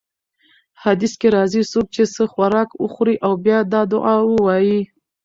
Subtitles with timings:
[0.83, 4.79] حديث کي راځي: څوک چې څه خوراک وخوري او بيا دا دعاء ووايي: